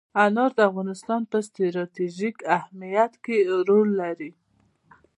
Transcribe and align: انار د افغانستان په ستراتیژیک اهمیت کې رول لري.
انار 0.25 0.51
د 0.57 0.59
افغانستان 0.69 1.21
په 1.31 1.37
ستراتیژیک 1.47 2.37
اهمیت 2.57 3.13
کې 3.23 3.37
رول 3.67 3.89
لري. 4.01 4.31